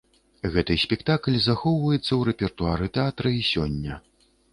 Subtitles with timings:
[0.53, 4.01] Гэты спектакль захоўваецца ў рэпертуары тэатра і сёння.